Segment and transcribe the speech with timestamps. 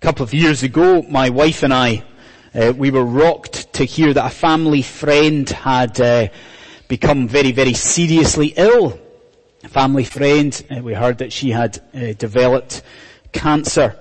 [0.00, 2.02] couple of years ago, my wife and I,
[2.54, 6.28] uh, we were rocked to hear that a family friend had uh,
[6.88, 8.98] become very, very seriously ill.
[9.62, 12.82] A family friend, uh, we heard that she had uh, developed
[13.32, 13.94] cancer.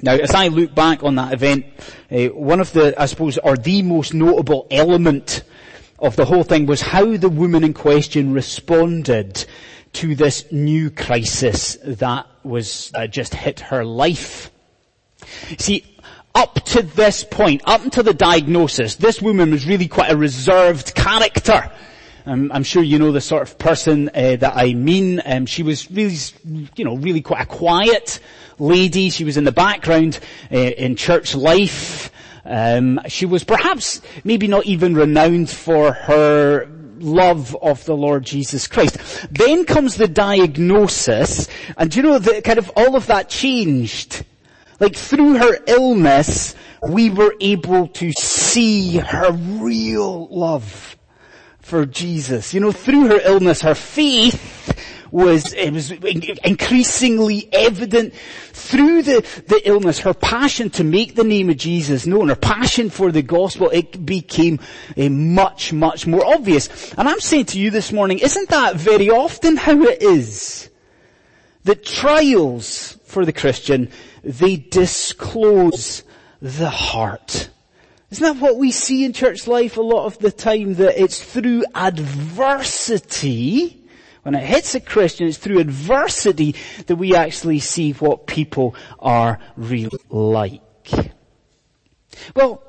[0.00, 1.66] Now, as I look back on that event,
[2.08, 5.42] uh, one of the, I suppose, or the most notable element
[5.98, 9.44] of the whole thing was how the woman in question responded
[9.94, 14.52] to this new crisis that was uh, just hit her life.
[15.58, 15.84] See,
[16.34, 20.94] up to this point, up until the diagnosis, this woman was really quite a reserved
[20.94, 21.72] character.
[22.26, 25.22] Um, I'm sure you know the sort of person uh, that I mean.
[25.24, 26.16] Um, she was really,
[26.74, 28.20] you know, really quite a quiet
[28.58, 29.10] lady.
[29.10, 30.18] She was in the background
[30.52, 32.10] uh, in church life.
[32.44, 36.68] Um, she was perhaps maybe not even renowned for her
[36.98, 38.98] love of the Lord Jesus Christ.
[39.30, 44.25] Then comes the diagnosis, and you know that kind of all of that changed.
[44.78, 46.54] Like through her illness,
[46.88, 50.96] we were able to see her real love
[51.60, 52.54] for Jesus.
[52.54, 54.74] You know, through her illness, her faith
[55.10, 55.90] was, it was
[56.44, 58.14] increasingly evident
[58.52, 62.90] through the, the illness, her passion to make the name of Jesus known, her passion
[62.90, 64.60] for the gospel, it became
[64.96, 66.92] uh, much, much more obvious.
[66.94, 70.70] And I'm saying to you this morning, isn't that very often how it is?
[71.64, 73.90] That trials for the Christian,
[74.26, 76.02] they disclose
[76.42, 77.48] the heart.
[78.10, 80.74] Isn't that what we see in church life a lot of the time?
[80.74, 83.86] That it's through adversity
[84.26, 86.56] when it hits a Christian, it's through adversity
[86.88, 90.60] that we actually see what people are really like.
[92.34, 92.60] Well,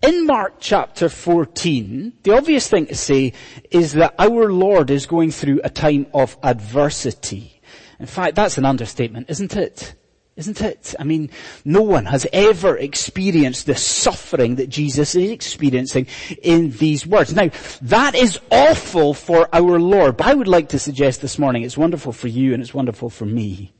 [0.00, 3.34] in Mark chapter 14, the obvious thing to say
[3.70, 7.60] is that our Lord is going through a time of adversity.
[8.00, 9.94] In fact, that's an understatement, isn't it?
[10.36, 10.96] Isn't it?
[10.98, 11.30] I mean,
[11.64, 16.08] no one has ever experienced the suffering that Jesus is experiencing
[16.42, 17.34] in these words.
[17.34, 17.50] Now,
[17.82, 21.78] that is awful for our Lord, but I would like to suggest this morning it's
[21.78, 23.72] wonderful for you and it's wonderful for me.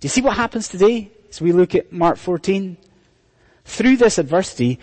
[0.00, 2.76] Do you see what happens today as we look at Mark 14?
[3.64, 4.78] Through this adversity,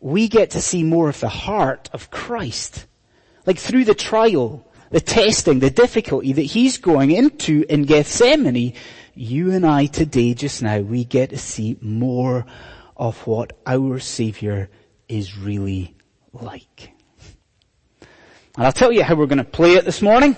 [0.00, 2.86] we get to see more of the heart of Christ.
[3.44, 8.72] Like through the trial, the testing, the difficulty that he's going into in Gethsemane,
[9.20, 12.46] you and I today, just now, we get to see more
[12.96, 14.70] of what our Savior
[15.08, 15.94] is really
[16.32, 16.92] like.
[18.56, 20.36] And I'll tell you how we're going to play it this morning.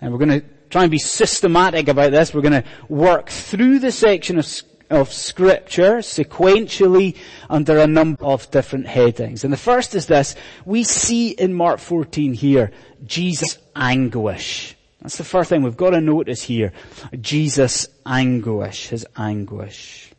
[0.00, 2.32] And we're going to try and be systematic about this.
[2.32, 4.46] We're going to work through the section of,
[4.88, 7.16] of scripture sequentially
[7.48, 9.42] under a number of different headings.
[9.42, 10.36] And the first is this.
[10.64, 12.70] We see in Mark 14 here,
[13.04, 14.76] Jesus' anguish.
[15.10, 16.72] That's the first thing we've got to notice here.
[17.20, 20.12] Jesus' anguish, his anguish.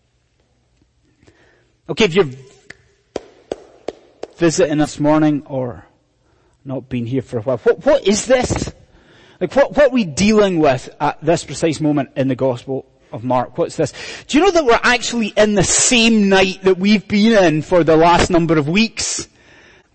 [1.88, 2.30] Okay, if you're
[4.36, 5.86] visiting this morning or
[6.66, 8.74] not been here for a while, what, what is this?
[9.40, 13.24] Like what, what are we dealing with at this precise moment in the Gospel of
[13.24, 13.58] Mark?
[13.58, 13.94] What's this?
[14.28, 17.86] Do you know that we're actually in the same night that we've been in for
[17.86, 19.30] the last number of weeks?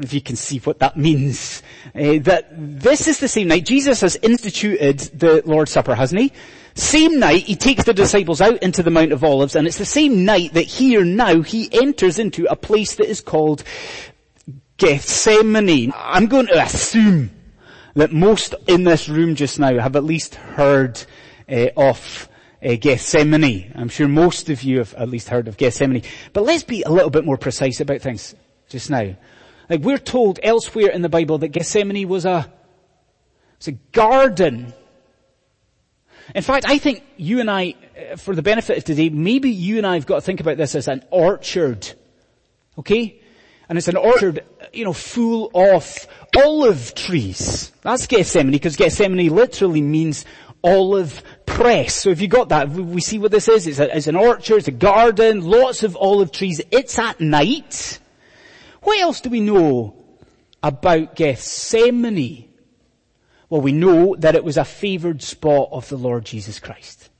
[0.00, 1.62] If you can see what that means,
[1.94, 6.32] uh, that this is the same night Jesus has instituted the Lord's Supper, hasn't he?
[6.74, 9.86] Same night he takes the disciples out into the Mount of Olives and it's the
[9.86, 13.64] same night that here now he enters into a place that is called
[14.76, 15.92] Gethsemane.
[15.96, 17.30] I'm going to assume
[17.94, 21.02] that most in this room just now have at least heard
[21.50, 22.28] uh, of
[22.62, 23.72] uh, Gethsemane.
[23.74, 26.02] I'm sure most of you have at least heard of Gethsemane.
[26.34, 28.34] But let's be a little bit more precise about things
[28.68, 29.16] just now.
[29.68, 32.50] Like we're told elsewhere in the Bible that Gethsemane was a,
[33.56, 34.72] it's a garden.
[36.34, 37.74] In fact, I think you and I,
[38.12, 40.56] uh, for the benefit of today, maybe you and I have got to think about
[40.56, 41.92] this as an orchard.
[42.78, 43.20] Okay?
[43.68, 46.06] And it's an orchard, you know, full of
[46.36, 47.72] olive trees.
[47.82, 50.24] That's Gethsemane, because Gethsemane literally means
[50.62, 51.94] olive press.
[51.94, 53.66] So if you got that, we see what this is.
[53.66, 56.60] It's, a, it's an orchard, it's a garden, lots of olive trees.
[56.70, 57.98] It's at night.
[58.86, 59.96] What else do we know
[60.62, 62.48] about Gethsemane?
[63.50, 67.10] Well, we know that it was a favored spot of the Lord Jesus Christ.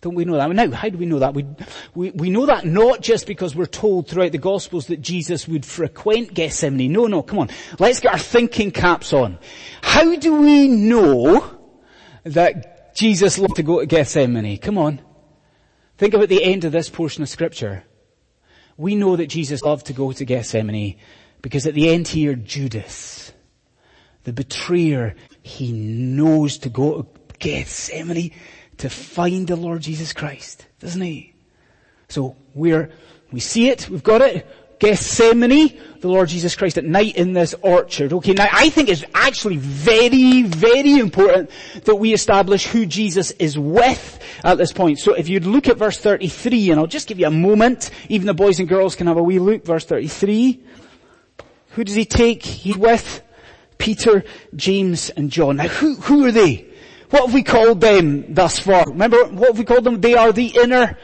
[0.00, 0.50] Don't we know that?
[0.50, 1.34] Now, how do we know that?
[1.34, 1.46] We,
[1.94, 5.64] we, we know that not just because we're told throughout the Gospels that Jesus would
[5.64, 6.90] frequent Gethsemane.
[6.90, 7.50] No, no, come on.
[7.78, 9.38] Let's get our thinking caps on.
[9.82, 11.60] How do we know
[12.24, 14.58] that Jesus loved to go to Gethsemane?
[14.58, 15.00] Come on.
[15.96, 17.84] Think about the end of this portion of scripture.
[18.78, 20.96] We know that Jesus loved to go to Gethsemane
[21.42, 23.32] because at the end here, Judas,
[24.24, 27.08] the betrayer, he knows to go to
[27.38, 28.30] Gethsemane
[28.78, 31.34] to find the Lord Jesus Christ, doesn't he?
[32.08, 32.90] So we're,
[33.32, 34.46] we see it, we've got it,
[34.78, 38.12] Gethsemane, the Lord Jesus Christ at night in this orchard.
[38.12, 41.50] Okay, now I think it's actually very, very important
[41.84, 44.98] that we establish who Jesus is with at this point.
[44.98, 48.26] So if you'd look at verse 33, and I'll just give you a moment, even
[48.26, 50.62] the boys and girls can have a wee look, verse 33.
[51.70, 52.42] Who does he take?
[52.42, 53.22] He's with
[53.78, 54.24] Peter,
[54.54, 55.56] James, and John.
[55.56, 56.66] Now who, who are they?
[57.10, 58.84] What have we called them thus far?
[58.86, 60.00] Remember, what have we called them?
[60.00, 60.98] They are the inner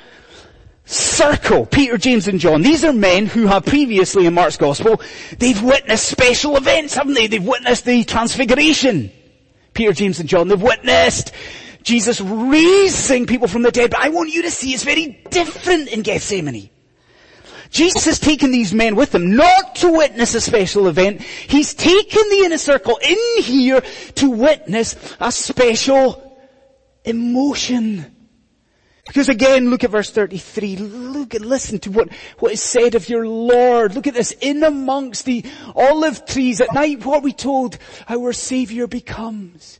[0.85, 2.63] circle, Peter, James and John.
[2.63, 5.01] These are men who have previously in Mark's gospel,
[5.39, 7.27] they've witnessed special events, haven't they?
[7.27, 9.11] They've witnessed the transfiguration.
[9.73, 11.33] Peter, James and John, they've witnessed
[11.83, 15.89] Jesus raising people from the dead, but I want you to see it's very different
[15.89, 16.71] in Gethsemane.
[17.71, 21.23] Jesus has taken these men with him not to witness a special event.
[21.23, 23.83] He's taken the inner circle in here
[24.15, 26.39] to witness a special
[27.05, 28.07] emotion.
[29.07, 30.77] Because again, look at verse 33.
[30.77, 33.95] Look and listen to what, what is said of your Lord.
[33.95, 34.33] Look at this.
[34.41, 37.79] In amongst the olive trees at night, what we told
[38.09, 39.79] our Savior becomes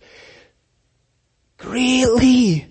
[1.57, 2.67] greatly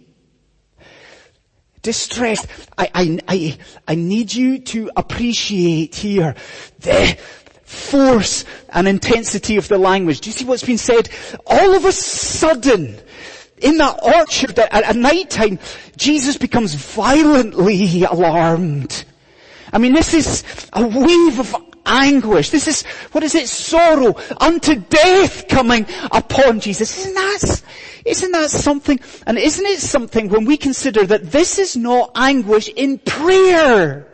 [1.82, 2.48] distressed.
[2.78, 3.58] I, I, I,
[3.88, 6.36] I need you to appreciate here
[6.80, 7.18] the
[7.64, 10.22] force and intensity of the language.
[10.22, 11.10] Do you see what's been said?
[11.46, 13.00] All of a sudden,
[13.64, 15.58] in that orchard at, at night time,
[15.96, 19.06] Jesus becomes violently alarmed.
[19.72, 20.44] I mean, this is
[20.74, 21.56] a wave of
[21.86, 22.50] anguish.
[22.50, 23.48] This is, what is it?
[23.48, 26.98] Sorrow unto death coming upon Jesus.
[27.00, 27.64] Isn't that,
[28.06, 29.00] isn't that something?
[29.26, 34.08] And isn't it something when we consider that this is not anguish in prayer?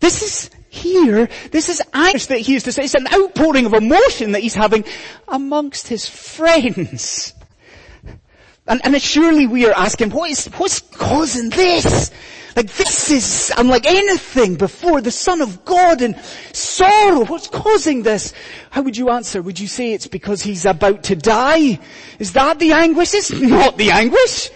[0.00, 2.66] This is here, this is anguish that he is.
[2.66, 4.84] It's an outpouring of emotion that he's having
[5.26, 7.32] amongst his friends.
[8.68, 12.10] And, and surely we are asking, what is, what's causing this?
[12.54, 16.18] Like this is unlike anything before the Son of God and
[16.52, 17.24] sorrow.
[17.24, 18.32] What's causing this?
[18.70, 19.40] How would you answer?
[19.40, 21.78] Would you say it's because he's about to die?
[22.18, 23.14] Is that the anguish?
[23.14, 24.50] It's not the anguish.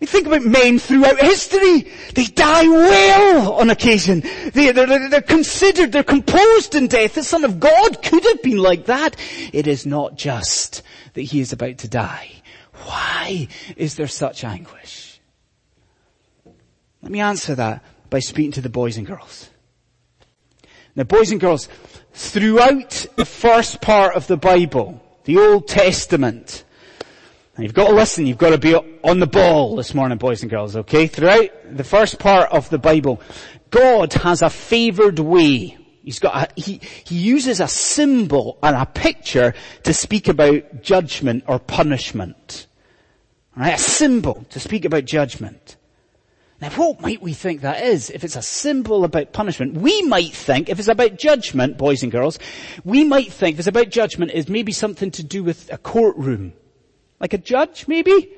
[0.00, 1.90] You think about men throughout history.
[2.14, 4.20] They die well on occasion.
[4.52, 7.14] They, they're considered, they're composed in death.
[7.14, 9.16] The Son of God could have been like that.
[9.52, 12.42] It is not just that he is about to die.
[12.82, 15.20] Why is there such anguish?
[17.02, 19.50] Let me answer that by speaking to the boys and girls.
[20.96, 21.68] Now boys and girls,
[22.12, 26.64] throughout the first part of the Bible, the Old Testament,
[27.56, 30.42] and you've got to listen, you've got to be on the ball this morning, boys
[30.42, 31.06] and girls, okay?
[31.06, 33.20] Throughout the first part of the Bible,
[33.70, 38.84] God has a favored way He's got a, he, he uses a symbol and a
[38.84, 39.54] picture
[39.84, 42.66] to speak about judgment or punishment.
[43.56, 43.74] Right?
[43.74, 45.76] A symbol to speak about judgment.
[46.60, 48.10] Now what might we think that is?
[48.10, 52.12] If it's a symbol about punishment, we might think, if it's about judgment, boys and
[52.12, 52.38] girls,
[52.84, 56.52] we might think if it's about judgment is maybe something to do with a courtroom.
[57.18, 58.30] Like a judge, maybe?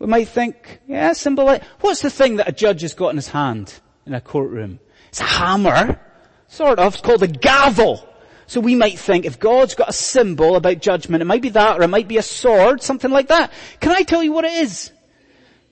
[0.00, 3.16] We might think, yeah, symbol like, what's the thing that a judge has got in
[3.16, 3.72] his hand
[4.04, 4.80] in a courtroom?
[5.10, 6.00] It's a hammer.
[6.48, 6.94] Sort of.
[6.94, 8.08] It's called a gavel.
[8.46, 11.78] So we might think if God's got a symbol about judgment, it might be that
[11.78, 13.52] or it might be a sword, something like that.
[13.80, 14.92] Can I tell you what it is?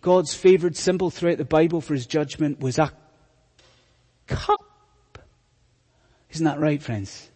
[0.01, 2.91] God's favored symbol throughout the Bible for his judgment was a
[4.27, 4.61] cup.
[6.31, 7.31] Isn't that right, friends?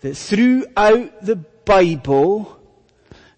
[0.00, 2.57] That throughout the Bible,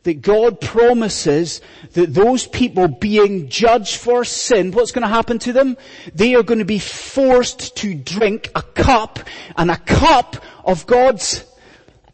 [0.04, 1.60] that God promises
[1.92, 5.76] that those people being judged for sin, what's going to happen to them?
[6.14, 9.18] They are going to be forced to drink a cup,
[9.56, 11.44] and a cup of God's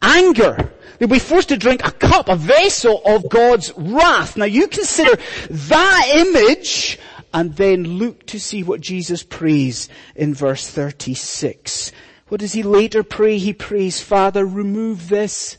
[0.01, 0.71] anger.
[0.99, 4.35] They'll be forced to drink a cup, a vessel of God's wrath.
[4.35, 5.15] Now you consider
[5.49, 6.99] that image,
[7.33, 11.91] and then look to see what Jesus prays in verse 36.
[12.27, 13.37] What does he later pray?
[13.37, 15.57] He prays, Father, remove this.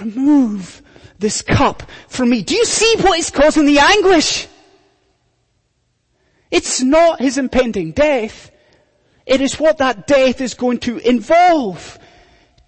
[0.00, 0.82] Remove
[1.18, 2.42] this cup from me.
[2.42, 4.46] Do you see what is causing the anguish?
[6.50, 8.50] It's not his impending death.
[9.26, 11.98] It is what that death is going to involve.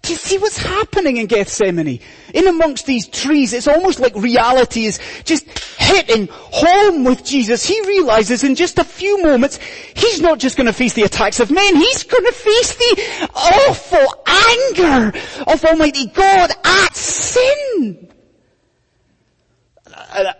[0.01, 1.99] Do you see what's happening in Gethsemane?
[2.33, 7.65] In amongst these trees, it's almost like reality is just hitting home with Jesus.
[7.65, 9.59] He realizes in just a few moments,
[9.95, 13.29] he's not just going to face the attacks of men, he's going to face the
[13.35, 18.09] awful anger of Almighty God at sin.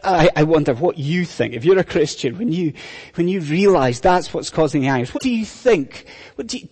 [0.04, 1.54] I, I, wonder what you think.
[1.54, 2.74] If you're a Christian, when you,
[3.16, 6.06] when you realize that's what's causing the anguish, what do you think?
[6.36, 6.68] What do you,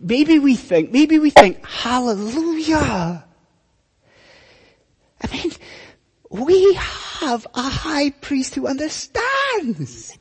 [0.00, 3.24] maybe we think, maybe we think, hallelujah.
[5.22, 5.52] I mean,
[6.30, 10.18] we have a high priest who understands.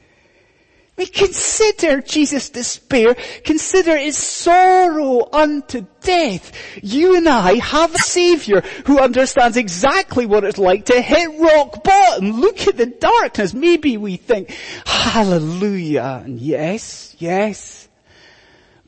[0.97, 6.51] We consider Jesus' despair, consider his sorrow unto death.
[6.83, 11.83] You and I have a savior who understands exactly what it's like to hit rock
[11.83, 12.31] bottom.
[12.41, 13.53] Look at the darkness.
[13.53, 14.51] Maybe we think,
[14.85, 16.23] hallelujah.
[16.25, 17.87] And yes, yes.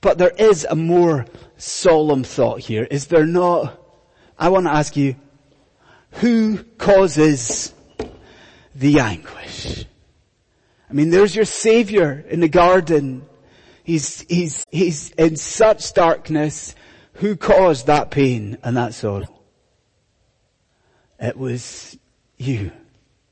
[0.02, 1.26] But there is a more
[1.58, 3.80] solemn thought here, is there not?
[4.38, 5.16] I want to ask you,
[6.12, 7.74] who causes
[8.76, 9.86] the anguish?
[10.94, 13.26] I mean, there's your savior in the garden.
[13.84, 16.76] He's, he's, he's in such darkness.
[17.14, 19.42] Who caused that pain and that sorrow?
[21.20, 21.98] It was
[22.38, 22.72] you,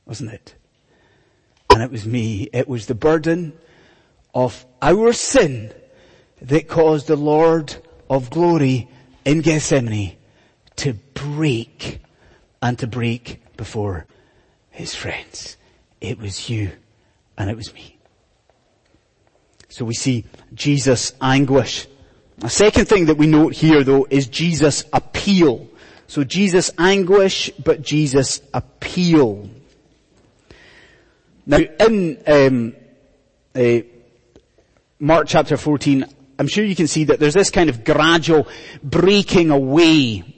[0.08, 0.56] wasn't it?
[1.70, 2.50] And it was me.
[2.52, 3.54] It was the burden
[4.34, 5.72] of our sin
[6.42, 7.76] that caused the Lord
[8.10, 8.90] of glory
[9.24, 10.18] in Gethsemane
[10.78, 12.00] to break
[12.60, 14.08] and to break before
[14.72, 15.58] his friends.
[16.00, 16.72] It was you
[17.42, 17.98] and it was me.
[19.68, 21.88] So we see Jesus' anguish.
[22.44, 25.68] A second thing that we note here though is Jesus' appeal.
[26.06, 29.50] So Jesus' anguish, but Jesus' appeal.
[31.48, 32.76] Now in um,
[33.56, 33.80] uh,
[35.00, 36.06] Mark chapter 14,
[36.38, 38.48] I'm sure you can see that there's this kind of gradual
[38.84, 40.31] breaking away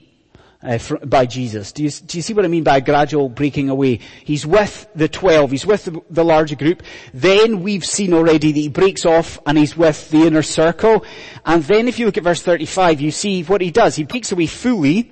[0.64, 1.72] uh, by Jesus.
[1.72, 4.00] Do you, do you see what I mean by gradual breaking away?
[4.24, 6.84] He's with the twelve, he's with the, the larger group.
[7.14, 11.06] Then we've seen already that he breaks off and he's with the inner circle.
[11.46, 13.96] And then if you look at verse 35, you see what he does.
[13.96, 15.12] He breaks away fully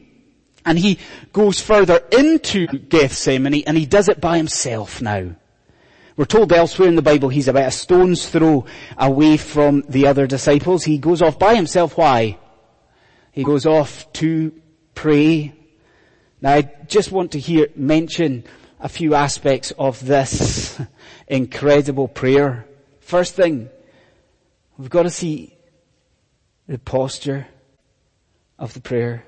[0.66, 1.00] and he
[1.34, 5.36] goes further into Gethsemane and he does it by himself now.
[6.16, 8.66] We're told elsewhere in the Bible he's about a stone's throw
[8.98, 10.84] away from the other disciples.
[10.84, 11.98] He goes off by himself.
[11.98, 12.38] Why?
[13.32, 14.52] He goes off to
[15.02, 15.52] pray.
[16.42, 18.44] Now I just want to hear, mention
[18.80, 20.80] a few aspects of this
[21.28, 22.68] incredible prayer.
[23.00, 23.72] First thing,
[24.78, 25.58] we've got to see
[26.68, 27.48] the posture
[28.60, 29.26] of the prayer.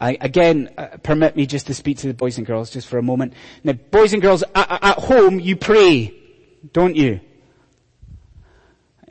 [0.00, 2.98] I, again, uh, permit me just to speak to the boys and girls just for
[2.98, 3.34] a moment.
[3.62, 6.12] Now, boys and girls, at, at home you pray,
[6.72, 7.20] don't you?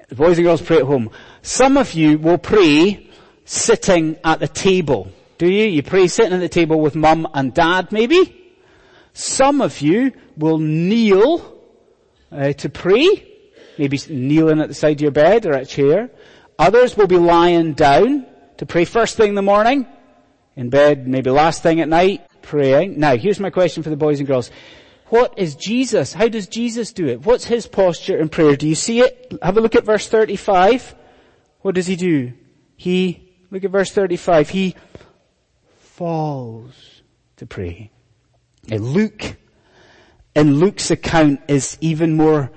[0.10, 1.12] The boys and girls pray at home.
[1.44, 3.10] Some of you will pray
[3.46, 5.14] sitting at the table.
[5.38, 5.66] Do you?
[5.66, 8.56] You pray sitting at the table with mum and dad maybe?
[9.14, 11.60] Some of you will kneel
[12.32, 13.28] uh, to pray,
[13.78, 16.10] maybe kneeling at the side of your bed or at a chair.
[16.60, 18.26] Others will be lying down
[18.58, 19.88] to pray first thing in the morning,
[20.56, 23.00] in bed, maybe last thing at night, praying.
[23.00, 24.50] Now, here's my question for the boys and girls.
[25.08, 26.14] What is Jesus?
[26.14, 27.26] How does Jesus do it?
[27.26, 28.56] What's his posture in prayer?
[28.56, 29.34] Do you see it?
[29.42, 30.96] Have a look at verse 35.
[31.62, 32.34] What does he do?
[32.76, 34.50] He, look at verse 35.
[34.50, 34.76] He
[35.98, 37.02] falls
[37.38, 37.90] to pray.
[38.70, 39.36] And Luke,
[40.36, 42.52] in Luke's account is even more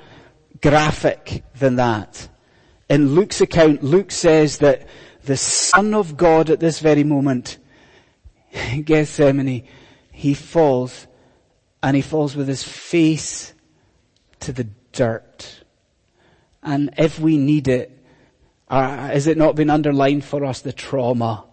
[0.60, 2.28] graphic than that.
[2.90, 4.86] In Luke's account, Luke says that
[5.24, 7.56] the Son of God at this very moment,
[8.84, 9.66] Gethsemane,
[10.12, 11.06] he falls
[11.82, 13.54] and he falls with his face
[14.40, 15.64] to the dirt.
[16.62, 18.04] And if we need it,
[18.68, 21.46] uh, has it not been underlined for us the trauma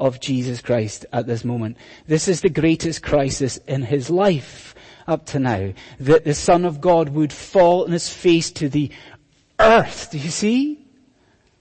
[0.00, 1.76] of Jesus Christ at this moment.
[2.06, 4.74] This is the greatest crisis in his life
[5.06, 5.72] up to now.
[6.00, 8.90] That the Son of God would fall on his face to the
[9.60, 10.08] earth.
[10.10, 10.84] Do you see?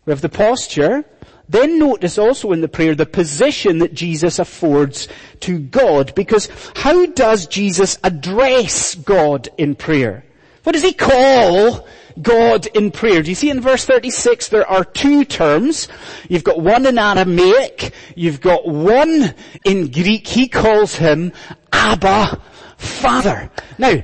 [0.06, 1.04] We have the posture.
[1.50, 5.08] Then notice also in the prayer the position that Jesus affords
[5.42, 6.16] to God.
[6.16, 10.24] Because how does Jesus address God in prayer?
[10.64, 11.88] What does he call
[12.22, 13.22] God in prayer.
[13.22, 15.88] Do you see in verse 36 there are two terms.
[16.28, 19.34] You've got one in Aramaic, you've got one
[19.66, 20.28] in Greek.
[20.28, 21.34] He calls him
[21.72, 22.42] Abba,
[22.78, 23.50] Father.
[23.78, 24.04] Now,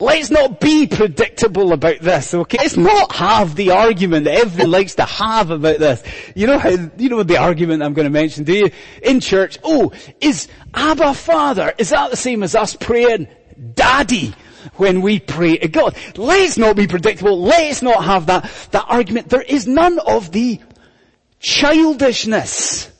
[0.00, 2.58] let's not be predictable about this, okay?
[2.58, 6.02] Let's not have the argument that everyone likes to have about this.
[6.34, 8.70] You know how, you know the argument I'm going to mention, do you?
[9.02, 13.28] In church, oh, is Abba Father, is that the same as us praying
[13.74, 14.34] Daddy?
[14.76, 15.96] When we pray to God.
[16.16, 17.40] Let's not be predictable.
[17.40, 19.28] Let's not have that, that argument.
[19.28, 20.60] There is none of the
[21.40, 22.90] childishness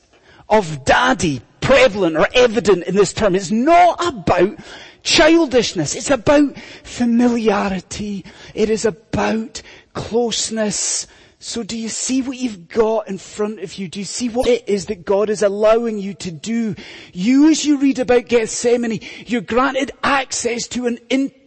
[0.48, 3.34] of daddy prevalent or evident in this term.
[3.34, 4.58] It's not about
[5.02, 5.94] childishness.
[5.94, 8.24] It's about familiarity.
[8.54, 9.62] It is about
[9.92, 11.06] closeness.
[11.38, 13.88] So do you see what you've got in front of you?
[13.88, 16.74] Do you see what it is that God is allowing you to do?
[17.12, 21.39] You, as you read about Gethsemane, you're granted access to an intimate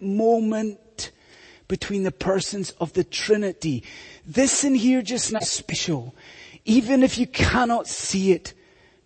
[0.00, 1.10] moment
[1.68, 3.82] between the persons of the Trinity.
[4.26, 6.14] This in here just not special.
[6.64, 8.54] Even if you cannot see it,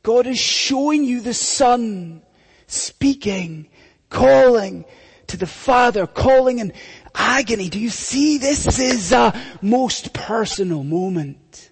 [0.02, 2.22] God is showing you the Son
[2.66, 3.68] speaking,
[4.08, 4.84] calling
[5.26, 6.72] to the Father, calling in
[7.14, 7.68] agony.
[7.68, 11.70] Do you see this is a most personal moment?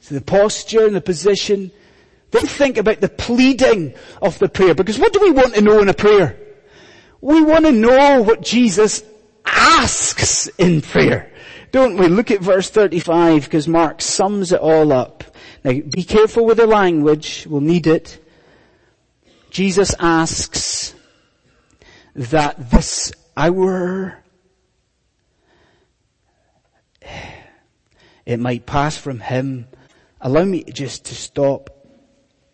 [0.00, 1.70] So the posture and the position.
[2.30, 5.80] Then think about the pleading of the prayer because what do we want to know
[5.80, 6.47] in a prayer?
[7.20, 9.02] We want to know what Jesus
[9.44, 11.32] asks in prayer.
[11.72, 12.08] Don't we?
[12.08, 15.24] Look at verse 35 because Mark sums it all up.
[15.64, 17.46] Now be careful with the language.
[17.48, 18.24] We'll need it.
[19.50, 20.94] Jesus asks
[22.14, 24.22] that this hour
[28.26, 29.66] it might pass from him.
[30.20, 31.70] Allow me just to stop.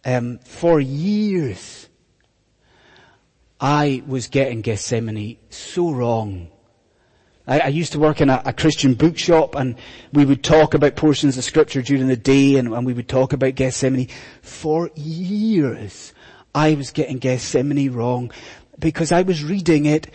[0.06, 1.88] Um, for years,
[3.60, 6.48] I was getting Gethsemane so wrong.
[7.46, 9.76] I, I used to work in a, a, Christian bookshop and
[10.12, 13.32] we would talk about portions of scripture during the day and, and we would talk
[13.32, 14.08] about Gethsemane.
[14.42, 16.12] For years,
[16.54, 18.32] I was getting Gethsemane wrong
[18.78, 20.10] because I was reading it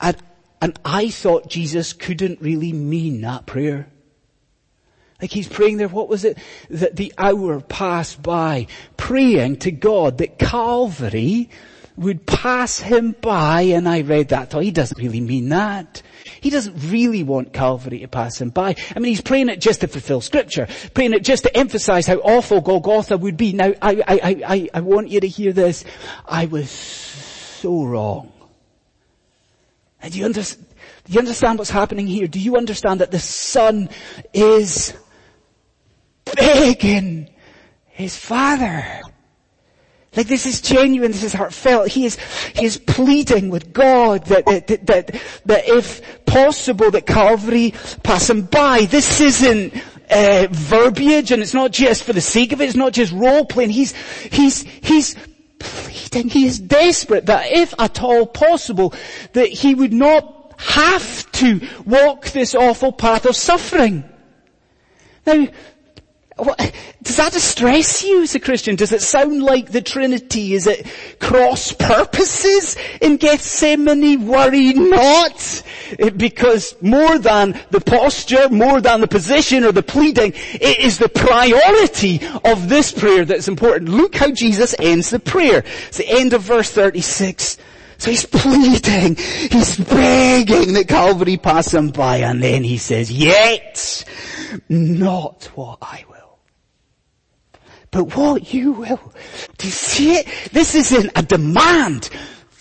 [0.00, 0.16] and,
[0.60, 3.88] and I thought Jesus couldn't really mean that prayer.
[5.22, 6.38] Like he's praying there, what was it?
[6.70, 11.48] That the hour passed by, praying to God that Calvary
[11.96, 16.02] would pass him by, and I read that, thought he doesn't really mean that.
[16.40, 18.76] He doesn't really want Calvary to pass him by.
[18.94, 22.16] I mean, he's praying it just to fulfill scripture, praying it just to emphasize how
[22.16, 23.52] awful Golgotha would be.
[23.52, 25.84] Now, I, I, I, I want you to hear this.
[26.26, 28.32] I was so wrong.
[30.02, 32.26] And do you, under, do you understand what's happening here?
[32.26, 33.88] Do you understand that the Son
[34.34, 34.94] is
[36.24, 37.30] begging
[37.86, 39.00] his Father?
[40.16, 41.88] Like this is genuine, this is heartfelt.
[41.88, 42.16] He is,
[42.54, 48.42] he is pleading with God that, that, that, that if possible that Calvary pass him
[48.42, 48.82] by.
[48.82, 49.74] This isn't
[50.10, 53.44] uh, verbiage and it's not just for the sake of it, it's not just role
[53.44, 53.70] playing.
[53.70, 53.92] He's,
[54.30, 55.16] he's, he's
[55.58, 58.94] pleading, he is desperate that if at all possible
[59.32, 64.04] that he would not have to walk this awful path of suffering.
[65.26, 65.48] Now,
[66.36, 66.58] what,
[67.02, 68.74] does that distress you as a Christian?
[68.74, 70.54] Does it sound like the Trinity?
[70.54, 70.84] Is it
[71.20, 74.26] cross purposes in Gethsemane?
[74.26, 75.62] Worry not.
[75.98, 80.98] Eh, because more than the posture, more than the position or the pleading, it is
[80.98, 83.90] the priority of this prayer that's important.
[83.90, 85.62] Look how Jesus ends the prayer.
[85.86, 87.58] It's the end of verse 36.
[87.98, 94.04] So he's pleading, he's begging that Calvary pass him by and then he says, yet
[94.68, 96.13] not what I will
[97.94, 99.12] but what you will.
[99.56, 100.26] Do you see it?
[100.50, 102.10] This isn't a demand.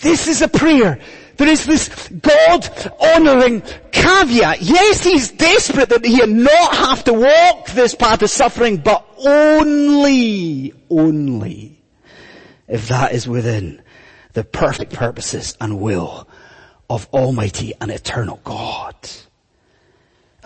[0.01, 0.99] This is a prayer.
[1.37, 2.69] There is this God
[2.99, 4.61] honoring caveat.
[4.61, 10.71] Yes, he's desperate that he not have to walk this path of suffering, but only,
[10.91, 11.81] only
[12.67, 13.81] if that is within
[14.33, 16.27] the perfect purposes and will
[16.91, 18.95] of Almighty and eternal God.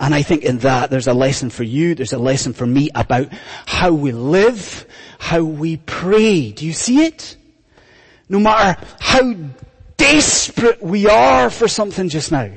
[0.00, 2.90] And I think in that there's a lesson for you, there's a lesson for me
[2.94, 3.32] about
[3.66, 4.86] how we live,
[5.18, 6.52] how we pray.
[6.52, 7.36] Do you see it?
[8.28, 9.34] No matter how
[9.96, 12.50] desperate we are for something just now,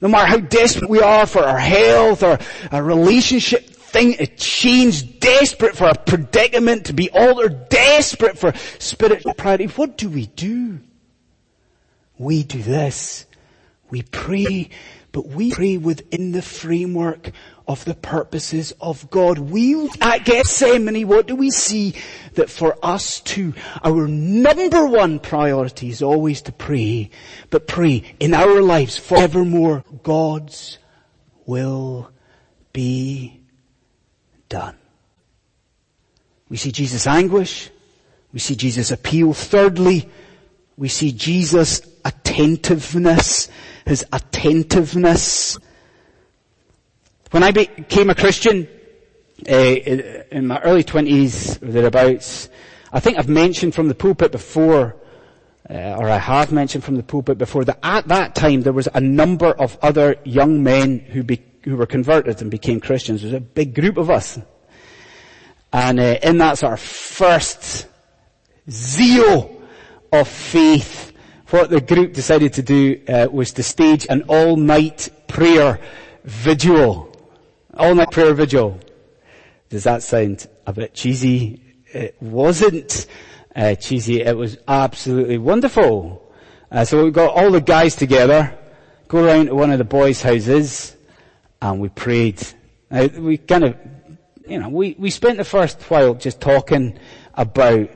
[0.00, 2.38] no matter how desperate we are for our health or
[2.72, 9.34] a relationship thing to change, desperate for a predicament to be altered, desperate for spiritual
[9.34, 10.80] priority, what do we do?
[12.16, 13.26] We do this.
[13.90, 14.70] We pray
[15.12, 17.30] but we pray within the framework
[17.66, 19.38] of the purposes of God.
[19.38, 21.94] We, at Gethsemane, what do we see?
[22.34, 27.10] That for us too, our number one priority is always to pray,
[27.50, 30.78] but pray in our lives forevermore, God's
[31.46, 32.10] will
[32.72, 33.40] be
[34.48, 34.76] done.
[36.48, 37.70] We see Jesus' anguish.
[38.32, 39.32] We see Jesus' appeal.
[39.32, 40.08] Thirdly,
[40.76, 43.48] we see Jesus' attentiveness
[43.88, 45.58] his attentiveness.
[47.30, 48.68] When I became a Christian,
[49.48, 52.48] uh, in my early twenties, or thereabouts,
[52.92, 54.96] I think I've mentioned from the pulpit before,
[55.68, 58.88] uh, or I have mentioned from the pulpit before, that at that time there was
[58.94, 63.22] a number of other young men who, be, who were converted and became Christians.
[63.22, 64.38] There was a big group of us.
[65.72, 67.86] And uh, in that sort of first
[68.70, 69.62] zeal
[70.10, 71.07] of faith,
[71.50, 75.80] what the group decided to do uh, was to stage an all-night prayer
[76.24, 77.10] vigil.
[77.74, 78.78] All-night prayer vigil.
[79.70, 81.62] Does that sound a bit cheesy?
[81.86, 83.06] It wasn't
[83.56, 84.20] uh, cheesy.
[84.20, 86.32] It was absolutely wonderful.
[86.70, 88.56] Uh, so we got all the guys together,
[89.08, 90.96] go around to one of the boys' houses,
[91.62, 92.46] and we prayed.
[92.90, 93.76] we kind of,
[94.46, 96.98] you know, we, we spent the first while just talking
[97.34, 97.88] about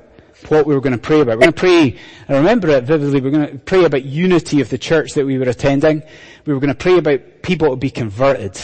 [0.48, 1.36] what we were going to pray about.
[1.36, 4.60] We're going to pray, I remember it vividly, we we're going to pray about unity
[4.60, 6.02] of the church that we were attending.
[6.46, 8.58] We were going to pray about people to be converted.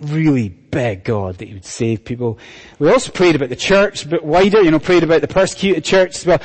[0.00, 2.38] Really beg God that He would save people.
[2.78, 5.84] We also prayed about the church a bit wider, you know, prayed about the persecuted
[5.84, 6.40] church as well.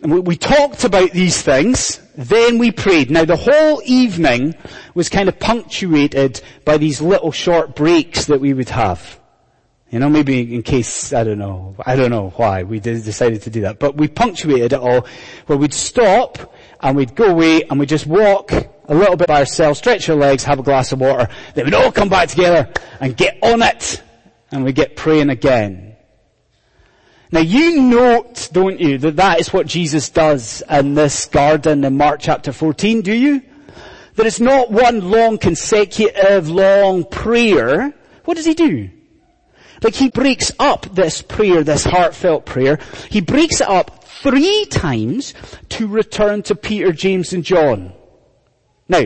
[0.00, 3.10] We talked about these things, then we prayed.
[3.10, 4.54] Now the whole evening
[4.94, 9.17] was kind of punctuated by these little short breaks that we would have.
[9.90, 13.50] You know, maybe in case, I don't know, I don't know why we decided to
[13.50, 15.06] do that, but we punctuated it all
[15.46, 19.40] where we'd stop and we'd go away and we'd just walk a little bit by
[19.40, 22.70] ourselves, stretch our legs, have a glass of water, then we'd all come back together
[23.00, 24.02] and get on it
[24.50, 25.96] and we get praying again.
[27.32, 31.96] Now you note, don't you, that that is what Jesus does in this garden in
[31.96, 33.42] Mark chapter 14, do you?
[34.16, 37.94] That it's not one long consecutive long prayer.
[38.24, 38.90] What does he do?
[39.82, 42.78] Like he breaks up this prayer, this heartfelt prayer.
[43.10, 45.34] He breaks it up three times
[45.70, 47.92] to return to Peter, James and John.
[48.88, 49.02] Now,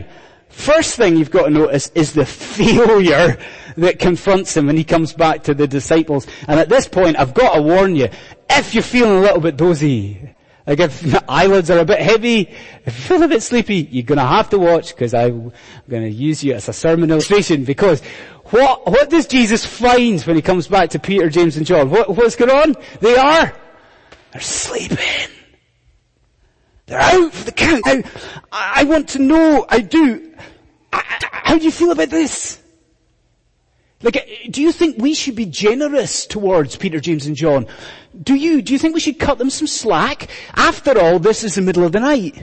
[0.49, 3.39] first thing you've got to notice is the failure
[3.77, 6.27] that confronts him when he comes back to the disciples.
[6.49, 8.09] And at this point, I've got to warn you,
[8.49, 10.35] if you're feeling a little bit dozy,
[10.67, 12.49] like if eyelids are a bit heavy,
[12.85, 15.53] if you feel a bit sleepy, you're gonna have to watch because I'm
[15.89, 18.03] gonna use you as a sermon illustration because
[18.53, 21.91] what, what does Jesus find when he comes back to Peter, James and John?
[21.91, 22.77] What, what's going on?
[23.01, 23.53] They are,
[24.33, 24.99] they're sleeping.
[26.87, 27.87] They're out for the count.
[27.87, 28.03] Now,
[28.53, 30.35] I want to know, I do,
[30.93, 32.62] how do you feel about this?
[34.03, 37.67] Like, uh, do you think we should be generous towards Peter, James and John?
[38.23, 38.63] Do you?
[38.63, 40.29] Do you think we should cut them some slack?
[40.55, 42.43] After all, this is the middle of the night.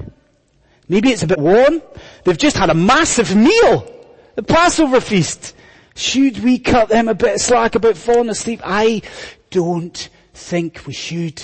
[0.87, 1.81] Maybe it's a bit warm.
[2.23, 3.93] They've just had a massive meal.
[4.35, 5.55] The Passover feast.
[5.95, 8.61] Should we cut them a bit of slack about falling asleep?
[8.63, 9.01] I
[9.51, 11.43] don't think we should.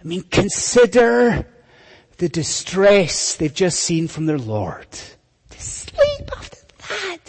[0.00, 1.46] I mean, consider
[2.18, 4.90] the distress they've just seen from their Lord.
[5.50, 7.25] To sleep after that.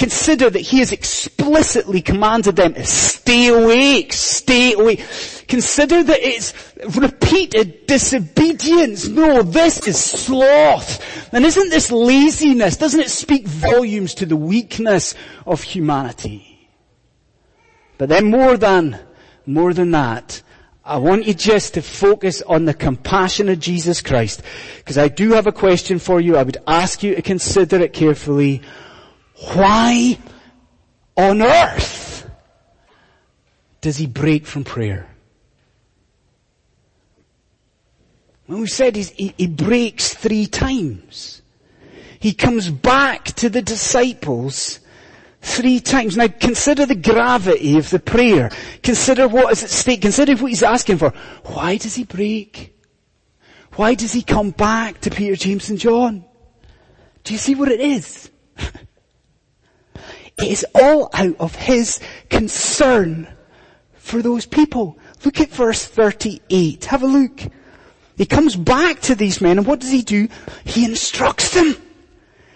[0.00, 5.04] Consider that he has explicitly commanded them to stay awake, stay awake.
[5.46, 6.54] Consider that it's
[6.96, 9.08] repeated disobedience.
[9.08, 11.34] No, this is sloth.
[11.34, 12.78] And isn't this laziness?
[12.78, 16.70] Doesn't it speak volumes to the weakness of humanity?
[17.98, 18.98] But then more than,
[19.44, 20.40] more than that,
[20.82, 24.40] I want you just to focus on the compassion of Jesus Christ.
[24.78, 26.38] Because I do have a question for you.
[26.38, 28.62] I would ask you to consider it carefully.
[29.40, 30.18] Why
[31.16, 32.28] on earth
[33.80, 35.08] does he break from prayer?
[38.46, 41.40] When we said he, he breaks three times.
[42.18, 44.80] He comes back to the disciples
[45.40, 46.16] three times.
[46.16, 48.50] Now consider the gravity of the prayer.
[48.82, 50.02] Consider what is at stake.
[50.02, 51.10] Consider what he's asking for.
[51.44, 52.76] Why does he break?
[53.76, 56.24] Why does he come back to Peter, James and John?
[57.24, 58.30] Do you see what it is?
[60.40, 63.28] It is all out of his concern
[63.94, 64.98] for those people.
[65.24, 66.86] Look at verse 38.
[66.86, 67.42] Have a look.
[68.16, 70.28] He comes back to these men and what does he do?
[70.64, 71.76] He instructs them.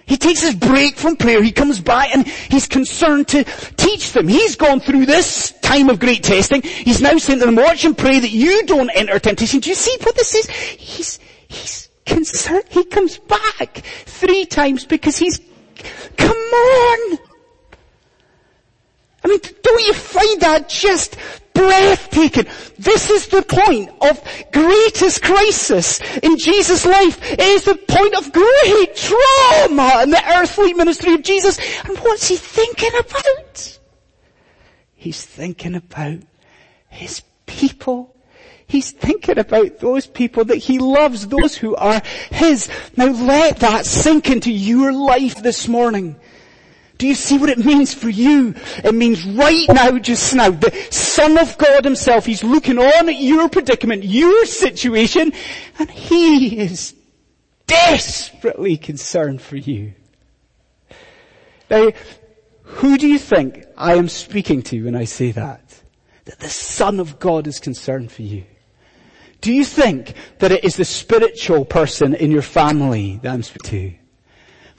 [0.06, 3.44] He takes his break from prayer, he comes back and he's concerned to
[3.76, 4.28] teach them.
[4.28, 6.60] He's gone through this time of great testing.
[6.60, 9.60] He's now saying to them, watch and pray that you don't enter temptation.
[9.60, 10.50] Do you see what this is?
[10.50, 11.18] He's,
[11.48, 12.64] he's concerned.
[12.68, 15.40] He comes back three times because he's,
[16.16, 17.18] come on!
[19.24, 21.16] I mean, don't you find that just
[21.54, 22.46] breathtaking?
[22.78, 27.18] This is the point of greatest crisis in Jesus' life.
[27.32, 31.58] It is the point of great trauma in the earthly ministry of Jesus.
[31.84, 33.78] And what's he thinking about?
[34.94, 36.20] He's thinking about
[36.88, 38.14] his people.
[38.66, 42.68] He's thinking about those people that he loves, those who are his.
[42.96, 46.16] Now let that sink into your life this morning.
[46.96, 48.54] Do you see what it means for you?
[48.84, 53.16] It means right now, just now, the Son of God himself, he's looking on at
[53.16, 55.32] your predicament, your situation,
[55.78, 56.94] and he is
[57.66, 59.94] desperately concerned for you.
[61.68, 61.90] Now,
[62.62, 65.82] who do you think I am speaking to when I say that?
[66.26, 68.44] That the Son of God is concerned for you.
[69.40, 73.70] Do you think that it is the spiritual person in your family that I'm speaking
[73.70, 74.03] to?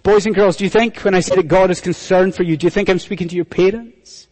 [0.05, 2.57] Boys and girls, do you think when I say that God is concerned for you,
[2.57, 4.27] do you think I'm speaking to your parents?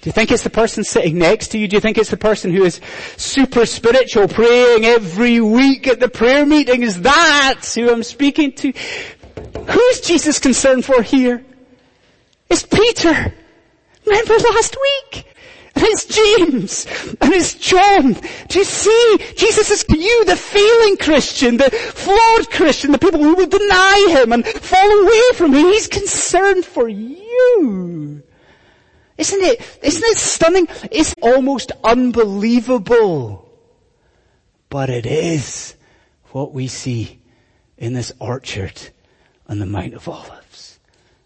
[0.00, 1.66] Do you think it's the person sitting next to you?
[1.66, 2.80] Do you think it's the person who is
[3.16, 6.84] super spiritual, praying every week at the prayer meeting?
[6.84, 8.72] Is that who I'm speaking to?
[9.68, 11.44] Who's Jesus concerned for here?
[12.48, 13.34] It's Peter.
[14.06, 15.26] Remember last week?
[15.76, 16.86] And it's James.
[17.20, 18.12] And it's John.
[18.48, 19.18] Do you see?
[19.36, 24.32] Jesus is you, the failing Christian, the flawed Christian, the people who will deny Him
[24.32, 25.66] and fall away from Him.
[25.66, 28.22] He's concerned for you.
[29.16, 30.68] Isn't it, isn't it stunning?
[30.90, 33.48] It's almost unbelievable.
[34.68, 35.74] But it is
[36.32, 37.20] what we see
[37.78, 38.80] in this orchard
[39.48, 40.78] on the Mount of Olives.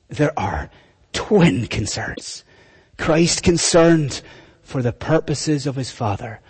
[0.09, 0.71] There are
[1.13, 2.45] twin concerns.
[2.99, 4.21] Christ concerned
[4.63, 6.41] for the purposes of his Father,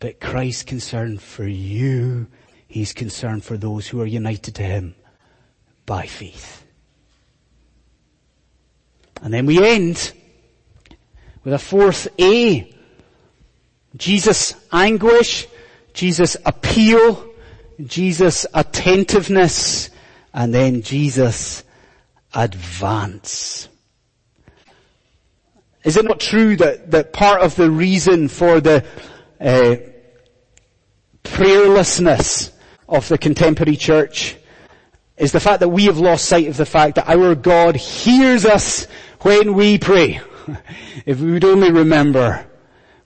[0.00, 2.26] but Christ concerned for you.
[2.66, 4.94] He's concerned for those who are united to him
[5.86, 6.64] by faith.
[9.22, 10.12] And then we end
[11.44, 12.74] with a fourth A.
[13.96, 15.46] Jesus anguish,
[15.94, 17.26] Jesus appeal,
[17.84, 19.90] Jesus attentiveness,
[20.34, 21.64] and then Jesus
[22.34, 23.68] advance.
[25.88, 28.84] Is it not true that, that part of the reason for the
[29.40, 29.76] uh,
[31.24, 32.52] prayerlessness
[32.86, 34.36] of the contemporary church
[35.16, 38.44] is the fact that we have lost sight of the fact that our God hears
[38.44, 38.86] us
[39.22, 40.20] when we pray.
[41.06, 42.46] if we would only remember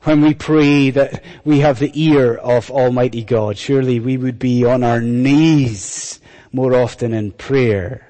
[0.00, 4.64] when we pray that we have the ear of Almighty God, surely we would be
[4.64, 6.18] on our knees
[6.50, 8.08] more often in prayer.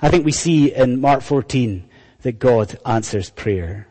[0.00, 1.90] I think we see in Mark 14
[2.24, 3.86] that God answers prayer.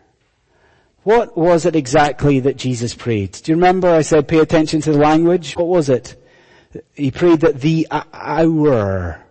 [1.04, 3.34] What was it exactly that Jesus prayed?
[3.34, 5.56] Do you remember I said pay attention to the language?
[5.56, 6.16] What was it?
[6.96, 9.24] He prayed that the hour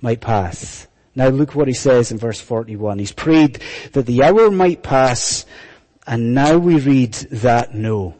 [0.00, 0.86] might pass.
[1.16, 3.00] Now look what he says in verse 41.
[3.00, 3.60] He's prayed
[3.94, 5.44] that the hour might pass
[6.06, 8.14] and now we read that no.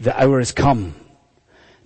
[0.00, 0.94] The hour has come.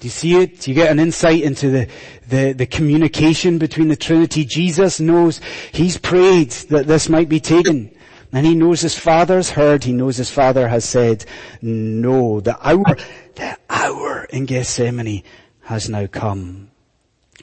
[0.01, 0.61] Do you see it?
[0.61, 1.89] Do you get an insight into the,
[2.27, 4.47] the, the, communication between the Trinity?
[4.47, 7.95] Jesus knows, He's prayed that this might be taken.
[8.33, 11.27] And He knows His Father's heard, He knows His Father has said,
[11.61, 12.97] no, the hour,
[13.35, 15.23] the hour in Gethsemane
[15.65, 16.71] has now come.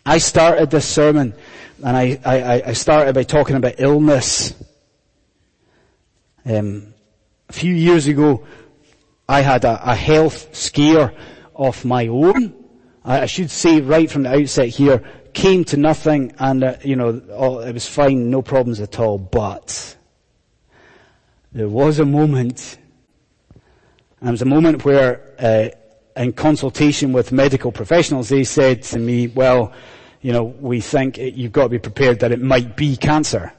[0.04, 1.36] I started this sermon
[1.84, 4.56] and I, I, I started by talking about illness.
[6.44, 6.96] Um,
[7.50, 8.48] a few years ago,
[9.30, 11.14] I had a, a health scare
[11.58, 12.54] of my own.
[13.04, 16.96] I, I, should say right from the outset here, came to nothing and, uh, you
[16.96, 19.96] know, all, it was fine, no problems at all, but
[21.52, 22.78] there was a moment,
[24.20, 25.70] and it was a moment where, uh,
[26.20, 29.74] in consultation with medical professionals, they said to me, well,
[30.22, 33.54] you know, we think it, you've got to be prepared that it might be cancer.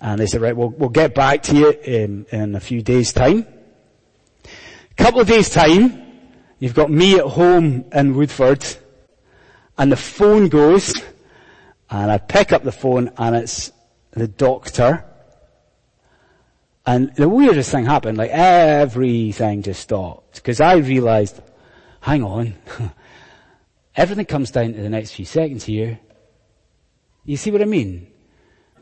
[0.00, 3.12] And they said, right, we'll, we'll get back to you in, in a few days
[3.12, 3.46] time.
[4.44, 6.07] A couple of days time,
[6.58, 8.64] you've got me at home in Woodford,
[9.76, 10.94] and the phone goes,
[11.90, 13.72] and I pick up the phone and it's
[14.10, 15.04] the doctor.
[16.86, 20.36] And the weirdest thing happened, like everything just stopped.
[20.36, 21.40] Because I realized,
[22.00, 22.54] hang on,
[23.98, 25.98] Everything comes down to the next few seconds here.
[27.24, 28.06] You see what I mean?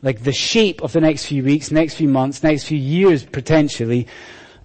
[0.03, 4.07] Like the shape of the next few weeks, next few months, next few years potentially,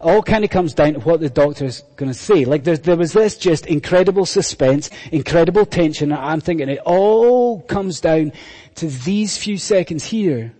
[0.03, 2.45] all kind of comes down to what the doctor's going to say.
[2.45, 6.13] Like there was this just incredible suspense, incredible tension.
[6.13, 8.33] I'm thinking it all comes down
[8.77, 10.53] to these few seconds here.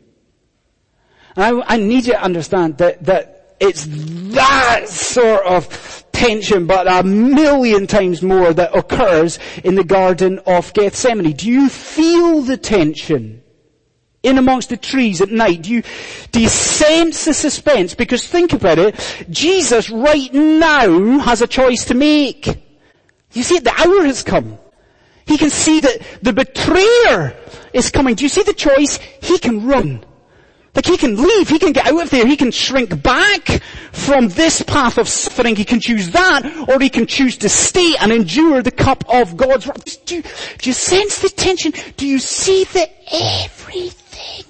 [1.37, 3.87] And I, I need you to understand that, that it's
[4.35, 10.73] that sort of tension, but a million times more that occurs in the Garden of
[10.73, 11.33] Gethsemane.
[11.33, 13.42] Do you feel the tension?
[14.23, 15.83] In amongst the trees at night, do you,
[16.31, 17.95] do you sense the suspense?
[17.95, 22.47] Because think about it, Jesus right now has a choice to make.
[23.33, 24.59] You see, the hour has come.
[25.27, 27.37] He can see that the betrayer
[27.73, 28.15] is coming.
[28.15, 28.99] Do you see the choice?
[29.21, 30.05] He can run.
[30.75, 33.61] Like he can leave, he can get out of there, he can shrink back
[33.93, 37.95] from this path of suffering, he can choose that, or he can choose to stay
[38.01, 40.05] and endure the cup of God's wrath.
[40.07, 41.75] Do you, do you sense the tension?
[41.99, 44.45] Do you see that everything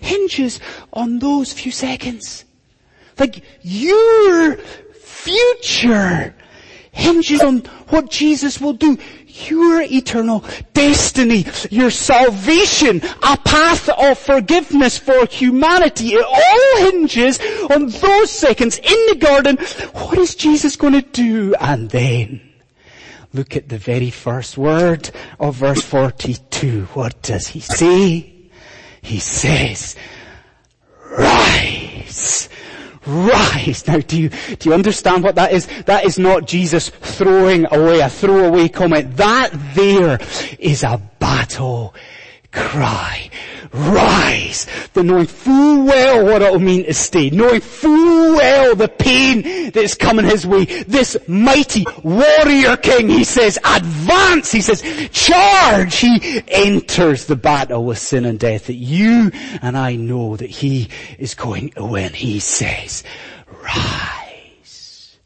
[0.00, 0.60] hinges
[0.92, 2.44] on those few seconds?
[3.18, 4.56] Like your
[5.02, 6.34] future
[6.92, 7.58] hinges on
[7.88, 8.96] what Jesus will do
[9.34, 16.14] your eternal destiny, your salvation, a path of forgiveness for humanity.
[16.14, 19.56] It all hinges on those seconds in the garden.
[19.92, 21.54] What is Jesus going to do?
[21.60, 22.40] And then,
[23.32, 26.84] look at the very first word of verse 42.
[26.94, 28.32] What does he say?
[29.02, 29.96] He says,
[31.18, 32.48] rise
[33.06, 33.86] rise.
[33.86, 35.66] Now do you, do you understand what that is?
[35.84, 39.16] That is not Jesus throwing away a throwaway comment.
[39.16, 40.18] That there
[40.58, 41.94] is a battle
[42.52, 43.30] cry.
[43.74, 44.66] Rise.
[44.92, 47.30] The knowing full well what it'll mean to stay.
[47.30, 50.64] Knowing full well the pain that's coming his way.
[50.64, 54.52] This mighty warrior king, he says, advance.
[54.52, 55.96] He says, charge.
[55.96, 60.88] He enters the battle with sin and death that you and I know that he
[61.18, 62.12] is going to win.
[62.12, 63.02] He says,
[63.62, 65.16] rise.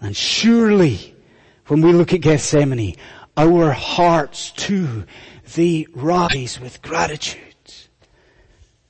[0.00, 1.14] And surely,
[1.68, 2.96] when we look at Gethsemane,
[3.36, 5.04] our hearts too
[5.54, 7.42] they rise with gratitude.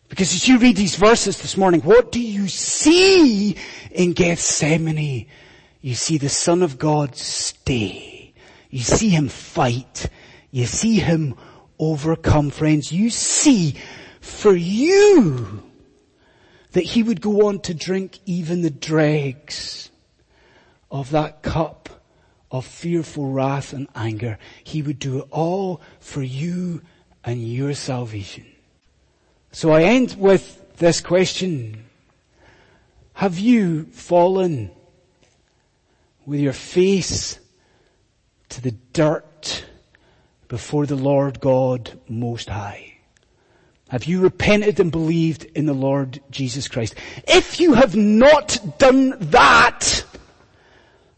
[0.08, 3.56] Because as you read these verses this morning, what do you see
[3.90, 5.26] in Gethsemane?
[5.80, 8.32] You see the Son of God stay.
[8.70, 10.08] You see Him fight.
[10.50, 11.34] You see Him
[11.78, 12.90] overcome, friends.
[12.90, 13.76] You see
[14.20, 15.62] for you
[16.72, 19.90] that He would go on to drink even the dregs
[20.90, 21.97] of that cup
[22.50, 24.38] of fearful wrath and anger.
[24.64, 26.82] He would do it all for you
[27.24, 28.46] and your salvation.
[29.52, 31.84] So I end with this question.
[33.14, 34.70] Have you fallen
[36.24, 37.38] with your face
[38.50, 39.64] to the dirt
[40.46, 42.98] before the Lord God Most High?
[43.88, 46.94] Have you repented and believed in the Lord Jesus Christ?
[47.26, 49.97] If you have not done that,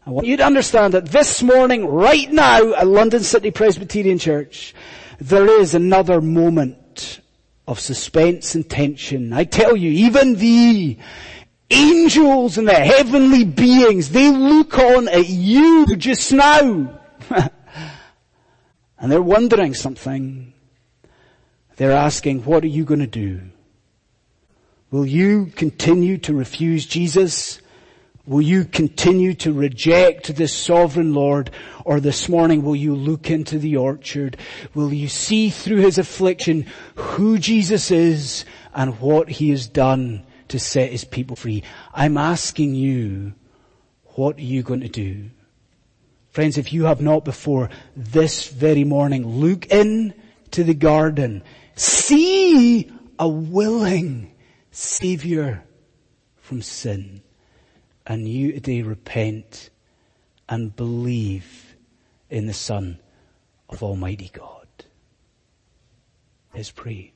[0.03, 4.73] I want you to understand that this morning, right now, at London City Presbyterian Church,
[5.19, 7.21] there is another moment
[7.67, 9.31] of suspense and tension.
[9.31, 10.97] I tell you, even the
[11.69, 16.99] angels and the heavenly beings, they look on at you just now.
[17.29, 20.51] and they're wondering something.
[21.75, 23.41] They're asking, what are you going to do?
[24.89, 27.60] Will you continue to refuse Jesus?
[28.31, 31.51] Will you continue to reject this sovereign Lord?
[31.83, 34.37] Or this morning will you look into the orchard?
[34.73, 36.65] Will you see through his affliction
[36.95, 41.63] who Jesus is and what he has done to set his people free?
[41.93, 43.33] I'm asking you,
[44.15, 45.29] what are you going to do?
[46.29, 50.13] Friends, if you have not before this very morning, look in
[50.51, 51.43] to the garden.
[51.75, 52.89] See
[53.19, 54.31] a willing
[54.71, 55.65] savior
[56.37, 57.23] from sin
[58.05, 59.69] and you today repent
[60.49, 61.75] and believe
[62.29, 62.99] in the Son
[63.69, 64.67] of Almighty God.
[66.53, 67.13] Let's pray.